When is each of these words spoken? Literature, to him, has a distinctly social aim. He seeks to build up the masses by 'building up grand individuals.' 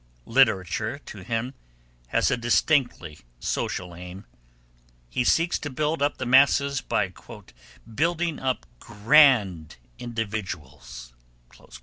Literature, 0.25 0.97
to 0.97 1.19
him, 1.19 1.53
has 2.07 2.31
a 2.31 2.35
distinctly 2.35 3.19
social 3.39 3.93
aim. 3.93 4.25
He 5.11 5.23
seeks 5.23 5.59
to 5.59 5.69
build 5.69 6.01
up 6.01 6.17
the 6.17 6.25
masses 6.25 6.81
by 6.81 7.13
'building 7.85 8.39
up 8.39 8.65
grand 8.79 9.77
individuals.' 9.99 11.13